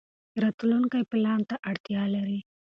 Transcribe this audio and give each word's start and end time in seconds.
راتلونکی 0.43 1.01
پلان 1.11 1.39
ته 1.49 1.55
اړتیا 1.69 2.03
لري. 2.15 2.39